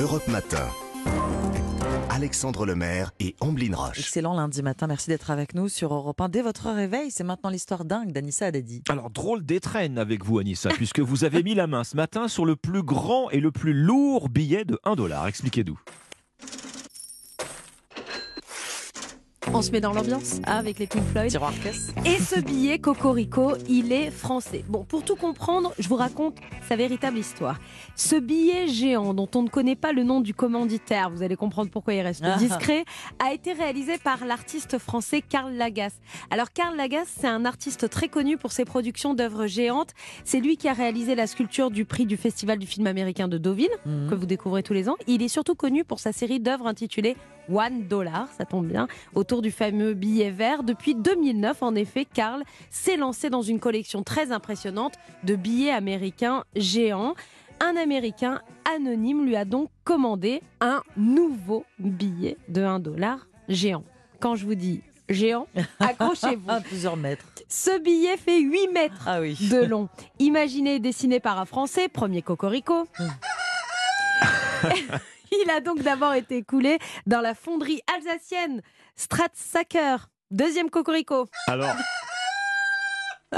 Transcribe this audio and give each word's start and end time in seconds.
Europe 0.00 0.26
Matin. 0.26 0.66
Alexandre 2.10 2.66
Lemaire 2.66 3.12
et 3.20 3.36
Amblin 3.40 3.76
Roche. 3.76 4.00
Excellent 4.00 4.34
lundi 4.34 4.60
matin, 4.60 4.88
merci 4.88 5.08
d'être 5.08 5.30
avec 5.30 5.54
nous 5.54 5.68
sur 5.68 5.94
Europe 5.94 6.20
1. 6.20 6.30
Dès 6.30 6.42
votre 6.42 6.68
réveil, 6.70 7.12
c'est 7.12 7.22
maintenant 7.22 7.48
l'histoire 7.48 7.84
dingue 7.84 8.10
d'Anissa 8.10 8.46
Adadi. 8.46 8.82
Alors, 8.88 9.10
drôle 9.10 9.44
d'étrennes 9.44 9.96
avec 9.96 10.24
vous, 10.24 10.40
Anissa, 10.40 10.70
puisque 10.70 10.98
vous 10.98 11.22
avez 11.22 11.44
mis 11.44 11.54
la 11.54 11.68
main 11.68 11.84
ce 11.84 11.94
matin 11.94 12.26
sur 12.26 12.44
le 12.44 12.56
plus 12.56 12.82
grand 12.82 13.30
et 13.30 13.38
le 13.38 13.52
plus 13.52 13.72
lourd 13.72 14.28
billet 14.28 14.64
de 14.64 14.80
1 14.82 14.96
dollar. 14.96 15.28
Expliquez-nous. 15.28 15.78
On 19.56 19.62
se 19.62 19.70
met 19.70 19.80
dans 19.80 19.92
l'ambiance 19.92 20.40
avec 20.44 20.80
les 20.80 20.88
Pink 20.88 21.04
Floyd. 21.12 21.30
Tiroir 21.30 21.52
caisse. 21.62 21.92
Et 22.04 22.18
ce 22.18 22.40
billet 22.40 22.80
Cocorico, 22.80 23.52
il 23.68 23.92
est 23.92 24.10
français. 24.10 24.64
Bon, 24.68 24.82
pour 24.82 25.04
tout 25.04 25.14
comprendre, 25.14 25.72
je 25.78 25.88
vous 25.88 25.94
raconte 25.94 26.36
sa 26.68 26.74
véritable 26.74 27.18
histoire. 27.18 27.60
Ce 27.94 28.16
billet 28.16 28.66
géant 28.66 29.14
dont 29.14 29.28
on 29.36 29.42
ne 29.44 29.48
connaît 29.48 29.76
pas 29.76 29.92
le 29.92 30.02
nom 30.02 30.20
du 30.20 30.34
commanditaire, 30.34 31.08
vous 31.08 31.22
allez 31.22 31.36
comprendre 31.36 31.70
pourquoi 31.70 31.94
il 31.94 32.00
reste 32.00 32.22
Ah. 32.24 32.36
discret, 32.36 32.84
a 33.24 33.32
été 33.32 33.52
réalisé 33.52 33.96
par 33.98 34.24
l'artiste 34.24 34.78
français 34.78 35.22
Karl 35.22 35.52
Lagasse. 35.54 36.00
Alors 36.32 36.50
Karl 36.52 36.76
Lagasse, 36.76 37.14
c'est 37.20 37.28
un 37.28 37.44
artiste 37.44 37.88
très 37.88 38.08
connu 38.08 38.36
pour 38.36 38.50
ses 38.50 38.64
productions 38.64 39.14
d'œuvres 39.14 39.46
géantes. 39.46 39.90
C'est 40.24 40.40
lui 40.40 40.56
qui 40.56 40.68
a 40.68 40.72
réalisé 40.72 41.14
la 41.14 41.28
sculpture 41.28 41.70
du 41.70 41.84
prix 41.84 42.06
du 42.06 42.16
Festival 42.16 42.58
du 42.58 42.66
film 42.66 42.88
américain 42.88 43.28
de 43.28 43.38
Deauville, 43.38 43.68
Mhm. 43.86 44.10
que 44.10 44.16
vous 44.16 44.26
découvrez 44.26 44.64
tous 44.64 44.72
les 44.74 44.88
ans. 44.88 44.96
Il 45.06 45.22
est 45.22 45.28
surtout 45.28 45.54
connu 45.54 45.84
pour 45.84 46.00
sa 46.00 46.10
série 46.12 46.40
d'œuvres 46.40 46.66
intitulée 46.66 47.16
One 47.52 47.82
Dollar, 47.88 48.26
ça 48.38 48.46
tombe 48.46 48.66
bien, 48.66 48.88
autour 49.14 49.42
du 49.44 49.50
fameux 49.50 49.92
billet 49.92 50.30
vert. 50.30 50.62
Depuis 50.64 50.94
2009, 50.94 51.62
en 51.62 51.74
effet, 51.74 52.06
Karl 52.06 52.42
s'est 52.70 52.96
lancé 52.96 53.28
dans 53.28 53.42
une 53.42 53.60
collection 53.60 54.02
très 54.02 54.32
impressionnante 54.32 54.94
de 55.22 55.36
billets 55.36 55.70
américains 55.70 56.44
géants. 56.56 57.14
Un 57.60 57.76
Américain 57.76 58.40
anonyme 58.74 59.26
lui 59.26 59.36
a 59.36 59.44
donc 59.44 59.68
commandé 59.84 60.42
un 60.60 60.82
nouveau 60.96 61.64
billet 61.78 62.38
de 62.48 62.62
1 62.62 62.80
dollar 62.80 63.26
géant. 63.48 63.84
Quand 64.18 64.34
je 64.34 64.46
vous 64.46 64.54
dis 64.54 64.80
géant, 65.10 65.46
accrochez-vous. 65.78 66.50
À 66.50 66.60
plusieurs 66.62 66.96
mètres. 66.96 67.26
Ce 67.48 67.78
billet 67.78 68.16
fait 68.16 68.40
8 68.40 68.68
mètres 68.72 69.04
Ah 69.06 69.20
oui. 69.20 69.36
de 69.50 69.58
long. 69.66 69.88
Imaginé 70.18 70.76
et 70.76 70.80
dessiné 70.80 71.20
par 71.20 71.38
un 71.38 71.44
Français, 71.44 71.88
premier 71.88 72.22
cocorico. 72.22 72.88
Il 75.44 75.50
a 75.50 75.60
donc 75.60 75.82
d'abord 75.82 76.14
été 76.14 76.42
coulé 76.42 76.78
dans 77.06 77.20
la 77.20 77.34
fonderie 77.34 77.80
alsacienne 77.94 78.62
Stratsacker. 78.96 79.96
Deuxième 80.30 80.70
cocorico. 80.70 81.26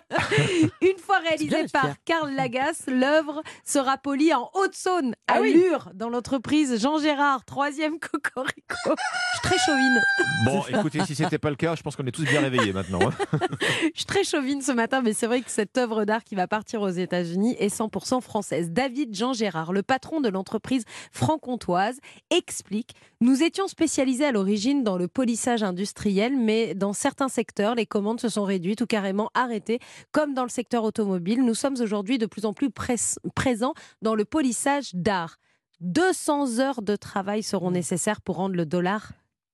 Une 0.80 0.98
fois 0.98 1.20
bien 1.20 1.28
réalisé 1.30 1.62
le 1.62 1.68
par. 1.68 1.88
Karl 2.04 2.32
Lagasse, 2.34 2.84
l'œuvre 2.86 3.42
sera 3.64 3.96
polie 3.98 4.32
en 4.34 4.50
Haute-Saône, 4.54 5.14
à 5.28 5.34
Ah 5.34 5.40
oui. 5.40 5.52
Lure, 5.54 5.90
dans 5.94 6.08
l'entreprise 6.08 6.80
Jean 6.80 6.98
Gérard. 6.98 7.44
Troisième 7.44 7.98
cocorico. 7.98 8.52
Je 8.86 9.38
suis 9.38 9.42
très 9.42 9.58
chauvine. 9.58 10.00
bon, 10.44 10.62
écoutez, 10.68 11.04
si 11.04 11.14
c'était 11.14 11.38
pas 11.38 11.50
le 11.50 11.56
cas, 11.56 11.74
je 11.74 11.82
pense 11.82 11.96
qu'on 11.96 12.06
est 12.06 12.12
tous 12.12 12.24
bien 12.24 12.40
réveillés 12.40 12.72
maintenant. 12.72 13.00
hein. 13.02 13.38
Je 13.60 13.90
suis 13.94 14.04
très 14.06 14.24
chauvine 14.24 14.62
ce 14.62 14.72
matin, 14.72 15.02
mais 15.02 15.12
c'est 15.12 15.26
vrai 15.26 15.40
que 15.42 15.50
cette 15.50 15.76
œuvre 15.78 16.04
d'art 16.04 16.24
qui 16.24 16.34
va 16.34 16.46
partir 16.46 16.80
aux 16.82 16.88
États-Unis 16.88 17.56
est 17.58 17.74
100% 17.74 18.20
française. 18.20 18.70
David 18.70 19.14
Jean 19.14 19.32
Gérard, 19.32 19.72
le 19.72 19.82
patron 19.82 20.20
de 20.20 20.28
l'entreprise 20.28 20.84
franc-comtoise, 21.12 21.98
explique 22.30 22.92
Nous 23.20 23.42
étions 23.42 23.68
spécialisés 23.68 24.24
à 24.26 24.32
l'origine 24.32 24.82
dans 24.84 24.96
le 24.96 25.08
polissage 25.08 25.62
industriel, 25.62 26.36
mais 26.36 26.74
dans 26.74 26.92
certains 26.92 27.28
secteurs, 27.28 27.74
les 27.74 27.86
commandes 27.86 28.20
se 28.20 28.28
sont 28.28 28.44
réduites 28.44 28.80
ou 28.82 28.86
carrément 28.86 29.30
arrêtées, 29.34 29.78
comme 30.10 30.34
dans 30.34 30.42
le 30.42 30.48
secteur 30.48 30.84
automobile. 30.84 31.44
Nous 31.44 31.54
sommes 31.54 31.76
aujourd'hui 31.80 32.18
de 32.18 32.26
plus 32.26 32.44
en 32.44 32.52
plus 32.52 32.70
présents 33.34 33.74
dans 34.02 34.14
le 34.14 34.24
polissage 34.24 34.94
d'art. 34.94 35.36
200 35.80 36.60
heures 36.60 36.82
de 36.82 36.96
travail 36.96 37.42
seront 37.42 37.70
nécessaires 37.70 38.20
pour 38.20 38.36
rendre 38.36 38.54
le 38.54 38.66
dollar 38.66 39.12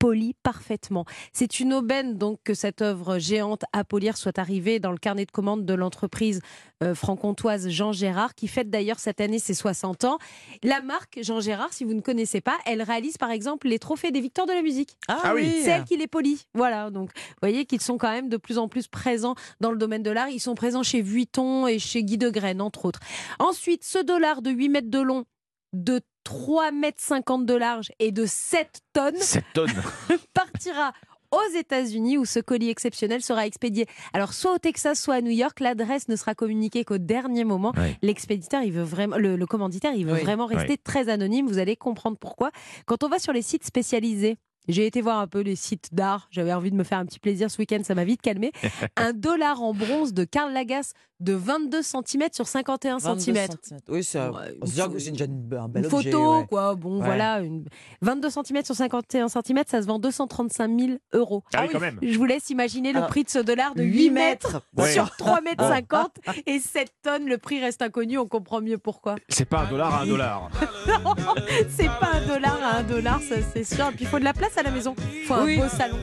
poli 0.00 0.34
parfaitement. 0.42 1.04
C'est 1.32 1.60
une 1.60 1.74
aubaine 1.74 2.16
donc 2.16 2.40
que 2.42 2.54
cette 2.54 2.80
œuvre 2.80 3.18
géante 3.18 3.62
à 3.72 3.84
polir 3.84 4.16
soit 4.16 4.38
arrivée 4.38 4.80
dans 4.80 4.92
le 4.92 4.98
carnet 4.98 5.26
de 5.26 5.30
commandes 5.30 5.66
de 5.66 5.74
l'entreprise 5.74 6.40
euh, 6.82 6.94
franc-comtoise 6.94 7.68
Jean 7.68 7.92
Gérard, 7.92 8.34
qui 8.34 8.48
fête 8.48 8.70
d'ailleurs 8.70 8.98
cette 8.98 9.20
année 9.20 9.38
ses 9.38 9.52
60 9.52 10.04
ans. 10.04 10.18
La 10.62 10.80
marque 10.80 11.18
Jean 11.22 11.40
Gérard, 11.40 11.72
si 11.74 11.84
vous 11.84 11.92
ne 11.92 12.00
connaissez 12.00 12.40
pas, 12.40 12.56
elle 12.64 12.80
réalise 12.80 13.18
par 13.18 13.30
exemple 13.30 13.68
les 13.68 13.78
trophées 13.78 14.10
des 14.10 14.22
victoires 14.22 14.46
de 14.46 14.54
la 14.54 14.62
musique. 14.62 14.96
Ah, 15.06 15.32
oui. 15.34 15.60
C'est 15.62 15.70
elle 15.70 15.84
qui 15.84 15.98
les 15.98 16.06
polie. 16.06 16.46
Voilà, 16.54 16.90
donc 16.90 17.10
vous 17.14 17.34
voyez 17.42 17.66
qu'ils 17.66 17.82
sont 17.82 17.98
quand 17.98 18.10
même 18.10 18.30
de 18.30 18.38
plus 18.38 18.56
en 18.56 18.68
plus 18.68 18.88
présents 18.88 19.34
dans 19.60 19.70
le 19.70 19.76
domaine 19.76 20.02
de 20.02 20.10
l'art. 20.10 20.30
Ils 20.30 20.40
sont 20.40 20.54
présents 20.54 20.82
chez 20.82 21.02
Vuitton 21.02 21.66
et 21.66 21.78
chez 21.78 22.02
Guy 22.02 22.16
de 22.16 22.30
Graine, 22.30 22.62
entre 22.62 22.86
autres. 22.86 23.00
Ensuite, 23.38 23.84
ce 23.84 23.98
dollar 23.98 24.40
de 24.40 24.50
8 24.50 24.68
mètres 24.70 24.90
de 24.90 25.00
long, 25.00 25.26
de 25.74 26.00
3 26.24 26.70
mètres 26.72 27.00
50 27.02 27.46
de 27.46 27.54
large 27.54 27.90
et 27.98 28.12
de 28.12 28.26
7 28.26 28.80
tonnes 28.92 29.16
7 29.16 29.44
tonnes. 29.54 29.70
partira 30.34 30.92
aux 31.32 31.56
États-Unis 31.56 32.18
où 32.18 32.24
ce 32.24 32.40
colis 32.40 32.70
exceptionnel 32.70 33.22
sera 33.22 33.46
expédié. 33.46 33.86
Alors 34.12 34.32
soit 34.32 34.52
au 34.54 34.58
Texas, 34.58 35.00
soit 35.00 35.14
à 35.14 35.20
New 35.20 35.30
York. 35.30 35.60
L'adresse 35.60 36.08
ne 36.08 36.16
sera 36.16 36.34
communiquée 36.34 36.84
qu'au 36.84 36.98
dernier 36.98 37.44
moment. 37.44 37.72
L'expéditeur, 38.02 38.62
il 38.62 38.72
veut 38.72 38.82
vraiment, 38.82 39.16
le, 39.16 39.36
le 39.36 39.46
commanditaire, 39.46 39.92
il 39.94 40.06
veut 40.06 40.14
Oui. 40.14 40.22
vraiment 40.22 40.46
rester 40.46 40.76
très 40.76 41.08
anonyme. 41.08 41.46
Vous 41.46 41.58
allez 41.58 41.76
comprendre 41.76 42.16
pourquoi. 42.18 42.50
Quand 42.86 43.04
on 43.04 43.08
va 43.08 43.18
sur 43.20 43.32
les 43.32 43.42
sites 43.42 43.64
spécialisés. 43.64 44.38
J'ai 44.68 44.86
été 44.86 45.00
voir 45.00 45.18
un 45.18 45.26
peu 45.26 45.40
les 45.40 45.56
sites 45.56 45.88
d'art. 45.92 46.28
J'avais 46.30 46.52
envie 46.52 46.70
de 46.70 46.76
me 46.76 46.84
faire 46.84 46.98
un 46.98 47.06
petit 47.06 47.18
plaisir 47.18 47.50
ce 47.50 47.58
week-end. 47.58 47.80
Ça 47.82 47.94
m'a 47.94 48.04
vite 48.04 48.22
calmé. 48.22 48.52
un 48.96 49.12
dollar 49.12 49.62
en 49.62 49.72
bronze 49.74 50.12
de 50.14 50.24
Karl 50.24 50.52
Lagasse 50.52 50.92
de 51.18 51.34
22 51.34 51.82
cm 51.82 52.28
sur 52.32 52.46
51 52.48 52.96
22 52.98 53.20
cm. 53.20 53.36
centimètres. 53.46 53.56
Oui, 53.88 54.02
c'est 54.04 54.18
Ouais, 54.20 54.56
on 54.62 54.66
se 54.66 54.72
dit 54.74 54.80
que 54.94 54.98
c'est 54.98 55.10
déjà 55.10 55.24
une- 55.26 55.48
un 55.54 55.68
bel 55.68 55.84
Une 55.84 55.92
objet, 55.94 56.10
photo, 56.10 56.38
ouais. 56.38 56.46
quoi. 56.46 56.74
Bon, 56.76 56.98
Ouais. 57.00 57.04
voilà. 57.04 57.40
Une... 57.40 57.66
22 58.00 58.30
cm 58.30 58.64
sur 58.64 58.74
51 58.74 59.28
cm, 59.28 59.62
ça 59.66 59.82
se 59.82 59.86
vend 59.86 59.98
235 59.98 60.78
000 60.80 60.92
euros. 61.12 61.42
Ah 61.54 61.62
oui, 61.62 61.68
quand 61.72 61.80
même. 61.80 61.98
Je 62.00 62.16
vous 62.16 62.24
laisse 62.24 62.48
imaginer 62.48 62.92
le 62.92 62.98
Alors, 62.98 63.10
prix 63.10 63.24
de 63.24 63.28
ce 63.28 63.38
dollar 63.38 63.74
de 63.74 63.82
8 63.82 63.92
8 64.04 64.10
mètres 64.10 64.62
Ouais. 64.76 64.90
sur 64.92 65.14
3 65.16 65.40
mètres 65.42 65.62
50 65.66 66.16
et 66.46 66.58
7 66.58 66.90
tonnes. 67.02 67.26
Le 67.26 67.36
prix 67.36 67.60
reste 67.60 67.82
inconnu, 67.82 68.16
on 68.16 68.26
comprend 68.26 68.62
mieux 68.62 68.78
pourquoi. 68.78 69.16
C'est 69.28 69.44
pas 69.44 69.60
un 69.66 69.70
dollar 69.70 69.94
à 69.94 70.00
un 70.02 70.06
dollar. 70.06 70.50
C'est 71.68 71.86
pas 71.86 72.10
un 72.14 72.26
dollar 72.26 72.58
à 72.62 72.76
un 72.78 72.82
dollar, 72.82 73.20
ça 73.20 73.36
c'est 73.52 73.64
sûr. 73.64 73.88
Et 73.88 73.92
puis 73.92 74.02
il 74.04 74.06
faut 74.06 74.18
de 74.18 74.24
la 74.24 74.32
place 74.32 74.49
à 74.58 74.62
la 74.62 74.70
maison. 74.70 74.94
Faut 75.26 75.34
un 75.34 75.44
Oui. 75.44 75.56
beau 75.56 75.68
salon. 75.68 75.98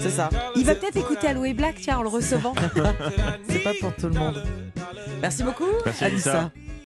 C'est 0.00 0.10
ça. 0.10 0.28
Il 0.56 0.64
va 0.64 0.74
peut-être 0.74 0.96
écouter 0.96 1.28
Aloe 1.28 1.52
Black, 1.54 1.76
tiens, 1.80 1.98
en 1.98 2.02
le 2.02 2.08
recevant. 2.08 2.54
C'est 3.48 3.58
pas 3.62 3.72
pour 3.80 3.94
tout 3.94 4.08
le 4.08 4.14
monde. 4.14 4.42
Merci 5.20 5.42
beaucoup, 5.42 5.64
Merci. 5.84 6.04
Anissa. 6.04 6.50